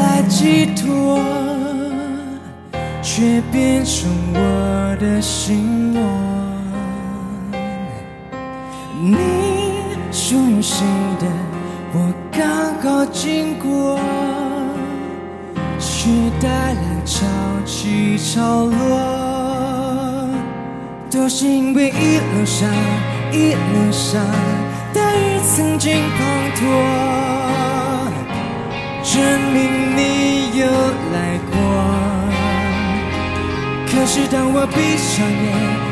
[0.00, 1.20] 来寄托，
[3.02, 6.00] 却变成我的心魔。
[9.02, 9.16] 你
[10.10, 10.86] 属于谁
[11.18, 11.26] 的，
[11.92, 13.98] 我刚好经过，
[15.78, 16.08] 却
[16.40, 17.26] 带来潮
[17.66, 20.28] 起潮落，
[21.10, 22.68] 都是因为一路上，
[23.32, 24.24] 一路上
[24.94, 26.00] 大雨曾经滂
[26.56, 26.60] 沱，
[29.12, 29.18] 证
[29.52, 29.58] 明
[29.96, 30.00] 你
[30.56, 30.64] 有
[31.12, 31.16] 来
[31.50, 31.52] 过。
[33.90, 35.44] 可是当我闭上眼，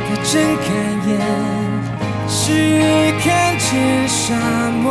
[0.06, 0.66] 再睁开
[1.08, 1.10] 眼。
[2.28, 2.38] 是
[3.24, 3.26] 看
[3.58, 3.66] 见
[4.06, 4.36] 沙
[4.70, 4.86] 漠，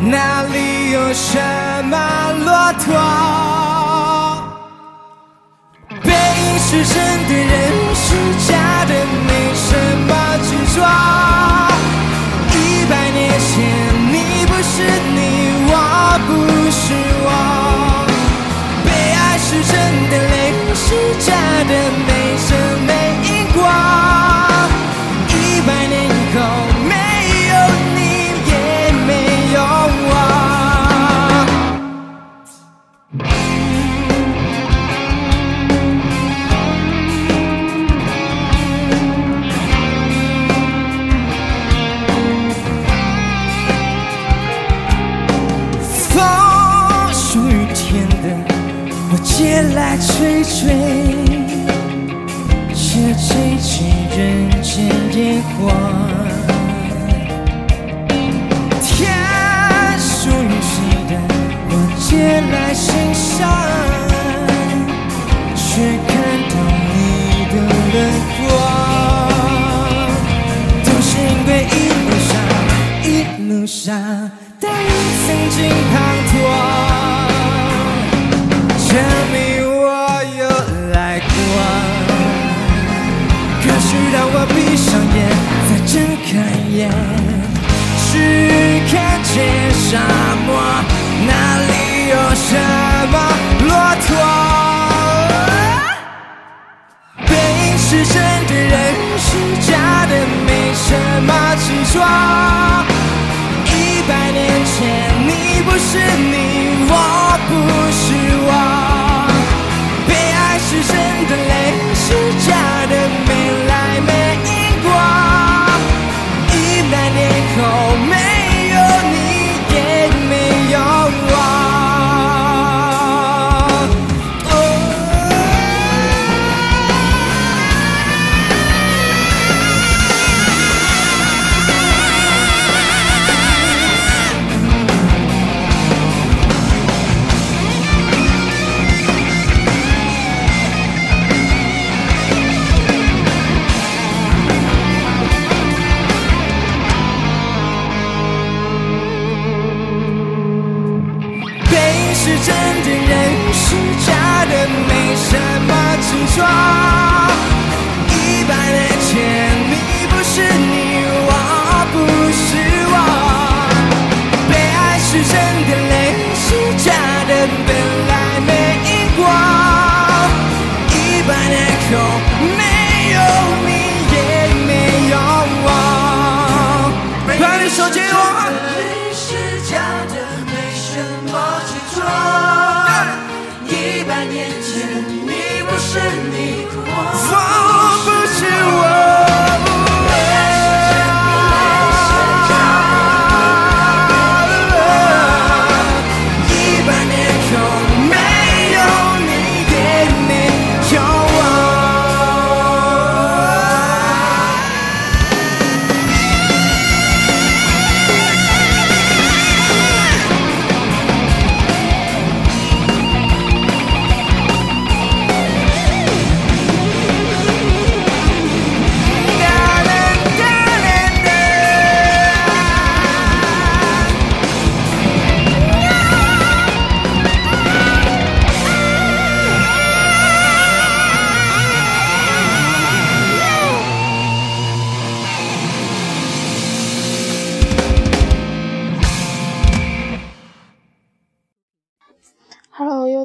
[0.00, 0.14] 哪
[0.44, 1.32] 里有什
[1.90, 1.94] 么
[2.44, 2.48] 骆
[2.84, 2.86] 驼？
[6.04, 6.94] 背影是真
[7.26, 7.52] 的，人
[7.94, 8.06] 是
[8.46, 8.92] 假的，
[9.26, 9.68] 没什
[10.06, 10.10] 么
[10.44, 11.55] 执着。
[50.36, 50.68] 吹吹，
[52.74, 53.66] 却吹起
[54.16, 54.20] 人
[54.62, 54.74] 间
[55.14, 55.72] 烟火。
[58.82, 58.86] 天
[59.98, 60.74] 属于谁
[61.08, 61.10] 的，
[61.70, 62.06] 我借
[62.52, 63.48] 来欣赏，
[65.56, 65.64] 却
[66.06, 66.12] 看
[66.50, 66.54] 到
[66.92, 66.94] 你
[67.50, 67.54] 的
[67.92, 67.94] 轮
[68.36, 68.36] 廓。
[70.84, 71.74] 都是因为一
[72.04, 72.30] 路上，
[73.02, 73.06] 一
[73.48, 73.84] 路上，
[74.60, 74.84] 大雨
[75.26, 75.94] 曾经滂
[76.28, 76.34] 沱。
[78.88, 78.94] 证
[79.32, 79.36] 明
[88.16, 89.34] 只看见
[89.74, 90.00] 沙
[90.46, 90.48] 漠，
[91.26, 91.30] 哪
[91.68, 91.72] 里
[92.08, 92.48] 有什
[93.12, 93.14] 么
[93.68, 93.70] 骆
[94.06, 94.08] 驼？
[97.26, 97.30] 背
[97.76, 98.14] 是真
[98.46, 98.74] 的，人
[99.18, 99.28] 是
[99.70, 100.12] 假的，
[100.46, 100.88] 没什
[101.26, 101.94] 么执着。
[103.66, 103.70] 一
[104.08, 104.80] 百年前，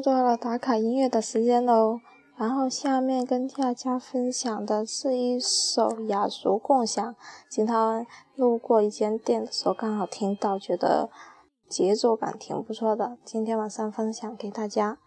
[0.02, 2.00] 打卡音乐的时间喽，
[2.36, 7.14] 然后下面跟大家分享的是一首雅俗共享。
[7.48, 8.04] 今天
[8.34, 11.08] 路过一间店的时候，刚好听到，觉得
[11.68, 13.16] 节奏感挺不错的。
[13.24, 14.98] 今天晚上分享给大家。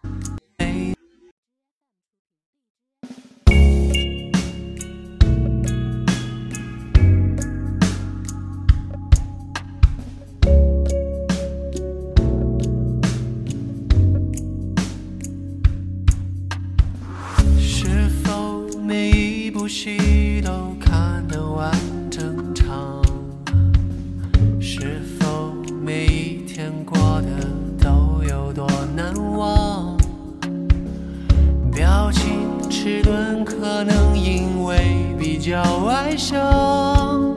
[32.78, 37.34] 迟钝，可能因为比较外向，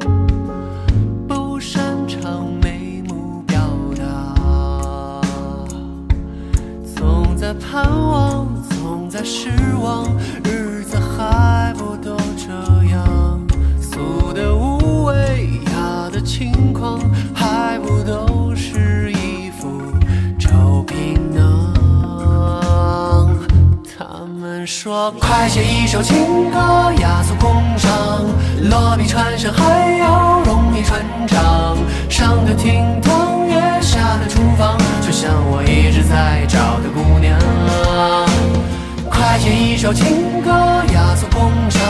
[1.29, 3.57] 不擅长眉目表
[3.97, 5.21] 达，
[6.93, 8.47] 总在盼望，
[8.81, 9.49] 总在失
[9.81, 10.05] 望。
[25.17, 26.59] 快写一首情歌，
[26.99, 27.91] 雅俗共赏，
[28.69, 31.77] 落笔传神还要容易传唱。
[32.09, 37.39] 上得厅堂，也下得厨房，就像我一直在找的姑娘。
[39.09, 40.51] 快写一首情歌，
[40.93, 41.81] 雅俗共赏，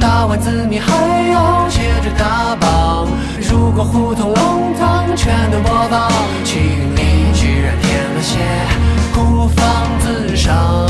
[0.00, 0.92] 打完字谜还
[1.30, 3.08] 要接着打榜。
[3.50, 6.10] 如果胡同弄堂全都播放，
[6.44, 8.38] 气韵里居然添了些
[9.12, 9.66] 孤芳
[10.00, 10.87] 自赏。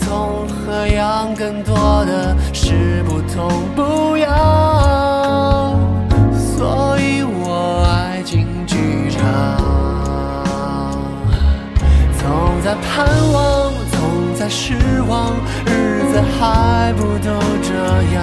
[0.00, 4.28] 痛和痒更多的是不痛不痒，
[6.32, 9.20] 所以我爱进剧场。
[12.18, 12.28] 总
[12.62, 14.74] 在盼望，总在失
[15.08, 15.32] 望，
[15.66, 17.30] 日子还不都
[17.62, 17.74] 这
[18.14, 18.22] 样？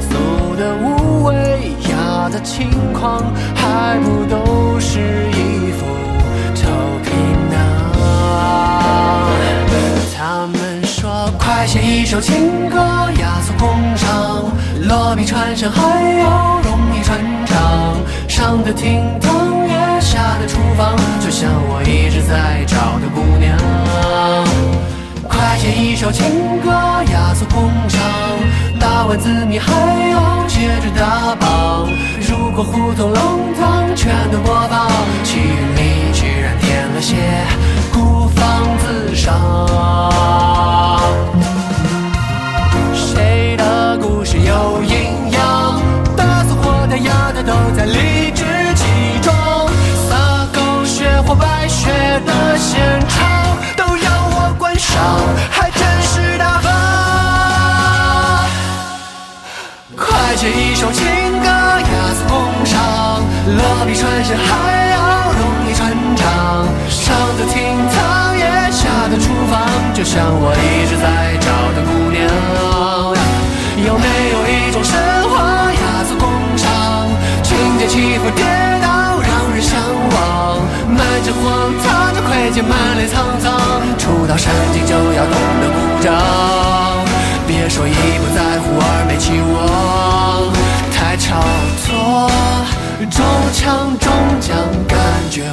[0.00, 3.22] 俗的无味，雅的轻狂，
[3.54, 5.00] 还不都是
[5.30, 5.84] 一副
[11.64, 12.76] 快写一首情歌，
[13.18, 14.52] 雅俗共赏，
[14.86, 15.80] 落笔传神还
[16.18, 17.96] 要容易传唱。
[18.28, 20.94] 上的厅堂，也下的厨房，
[21.24, 23.56] 就像我一直在找的姑娘。
[25.26, 27.98] 快写一首情歌，雅俗共赏，
[28.78, 29.72] 打完字谜还
[30.10, 31.88] 要接着打榜。
[32.28, 34.86] 如果胡同弄堂全都播放，
[35.24, 36.12] 气韵里
[54.94, 55.02] 我观赏，
[55.50, 56.72] 还真是大方。
[59.96, 61.04] 快写一首情
[61.40, 61.84] 歌，雅
[62.14, 63.22] 俗共赏，
[63.56, 64.46] 落笔传神还
[64.90, 66.24] 要容易传唱。
[66.88, 69.60] 上的厅堂，也下的厨房，
[69.92, 73.03] 就像我一直在找的姑娘。
[84.44, 86.12] 曾经就要懂得鼓掌。
[87.46, 90.52] 别说一不在乎二没期望。
[90.92, 91.40] 太超
[91.86, 92.28] 脱
[93.10, 93.24] 中
[93.54, 94.98] 枪中奖感
[95.30, 95.50] 觉